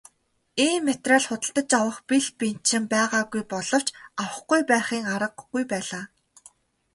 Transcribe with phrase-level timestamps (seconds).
[0.65, 3.87] Ийм материал худалдаж авах бэл бэнчин байгаагүй боловч
[4.21, 6.03] авахгүй байхын аргагүй байлаа.